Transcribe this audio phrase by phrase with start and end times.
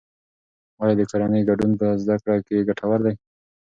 [0.81, 3.15] آیا د کورنۍ ګډون په زده کړه کې ګټور دی؟